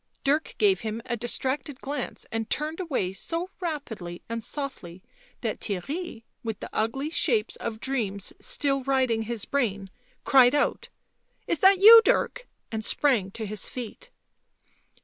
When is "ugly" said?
6.73-7.11